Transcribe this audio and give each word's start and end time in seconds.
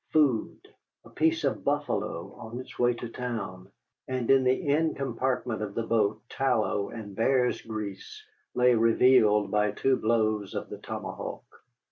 food. 0.11 0.59
A 1.05 1.11
piece 1.11 1.43
of 1.43 1.63
buffalo 1.63 2.33
on 2.33 2.57
its 2.59 2.79
way 2.79 2.95
to 2.95 3.07
town, 3.09 3.71
and 4.07 4.31
in 4.31 4.43
the 4.43 4.67
end 4.69 4.95
compartment 4.97 5.61
of 5.61 5.75
the 5.75 5.83
boat 5.83 6.23
tallow 6.27 6.89
and 6.89 7.15
bear's 7.15 7.61
grease 7.61 8.25
lay 8.55 8.73
revealed 8.73 9.51
by 9.51 9.69
two 9.69 9.95
blows 9.97 10.55
of 10.55 10.69
the 10.71 10.79
tomahawk. 10.79 11.43